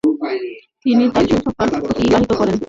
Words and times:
তিনি 0.83 1.03
তার 1.13 1.25
শৈশবকাল 1.29 1.69
অতিবাহিত 1.87 2.31
করেন। 2.39 2.57